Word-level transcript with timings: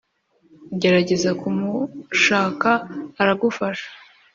gerageza 0.81 1.29
kumushaka 1.41 2.69
aragufasha. 3.21 3.87